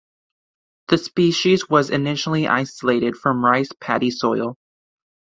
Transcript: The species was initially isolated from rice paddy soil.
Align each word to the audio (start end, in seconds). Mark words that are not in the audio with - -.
The 0.87 0.97
species 0.97 1.69
was 1.69 1.91
initially 1.91 2.47
isolated 2.47 3.15
from 3.15 3.45
rice 3.45 3.69
paddy 3.79 4.09
soil. 4.09 4.57